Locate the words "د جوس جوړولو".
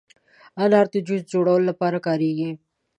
0.93-1.67